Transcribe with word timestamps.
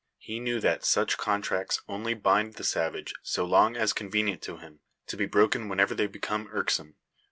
He 0.17 0.39
knew 0.39 0.59
that 0.61 0.83
such 0.83 1.19
contracts 1.19 1.83
only 1.87 2.15
bind 2.15 2.55
the 2.55 2.63
savage 2.63 3.13
so 3.21 3.45
long 3.45 3.77
as 3.77 3.93
convenient 3.93 4.41
to 4.41 4.57
him, 4.57 4.79
to 5.05 5.15
be 5.15 5.27
broken 5.27 5.69
whenever 5.69 5.93
they 5.93 6.07
become 6.07 6.49
irksome. 6.51 6.95